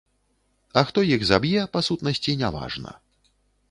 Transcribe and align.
А 0.81 0.85
хто 0.87 1.03
іх 1.15 1.21
заб'е, 1.33 1.69
па 1.77 1.87
сутнасці, 1.91 2.39
не 2.45 2.55
важна. 2.61 3.01